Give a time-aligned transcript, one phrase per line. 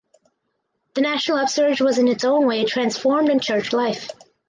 [0.95, 4.07] The national upsurge was in its own way transformed in Church life.